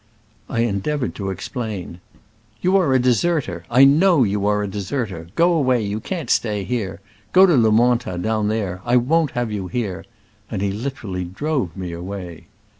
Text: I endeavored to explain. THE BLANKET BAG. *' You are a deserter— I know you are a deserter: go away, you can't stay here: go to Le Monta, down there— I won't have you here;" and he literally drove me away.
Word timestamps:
I 0.49 0.61
endeavored 0.61 1.13
to 1.13 1.29
explain. 1.29 1.99
THE 1.99 1.99
BLANKET 1.99 2.01
BAG. 2.01 2.57
*' 2.61 2.61
You 2.63 2.77
are 2.77 2.93
a 2.95 2.99
deserter— 2.99 3.65
I 3.79 3.83
know 3.83 4.23
you 4.23 4.47
are 4.47 4.63
a 4.63 4.67
deserter: 4.67 5.27
go 5.35 5.53
away, 5.53 5.83
you 5.83 5.99
can't 5.99 6.31
stay 6.31 6.63
here: 6.63 7.01
go 7.33 7.45
to 7.45 7.55
Le 7.55 7.69
Monta, 7.71 8.17
down 8.19 8.47
there— 8.47 8.81
I 8.83 8.97
won't 8.97 9.33
have 9.37 9.51
you 9.51 9.67
here;" 9.67 10.03
and 10.49 10.63
he 10.63 10.71
literally 10.71 11.23
drove 11.25 11.77
me 11.77 11.91
away. 11.91 12.47